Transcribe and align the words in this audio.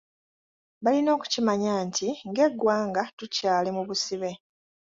Balina 0.83 1.09
okukimanya 1.15 1.71
nti 1.87 2.07
ng'eggwanga 2.29 3.01
tukyali 3.17 3.69
mu 3.75 3.81
busibe. 3.87 4.31